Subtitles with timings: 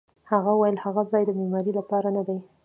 [0.31, 2.37] هغه وویل: هغه ځای د معمارۍ لپاره نه دی.